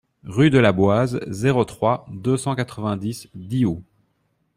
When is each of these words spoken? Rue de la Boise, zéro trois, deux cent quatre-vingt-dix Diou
Rue 0.23 0.49
de 0.49 0.57
la 0.57 0.71
Boise, 0.71 1.19
zéro 1.27 1.63
trois, 1.63 2.07
deux 2.09 2.35
cent 2.35 2.55
quatre-vingt-dix 2.55 3.29
Diou 3.35 3.83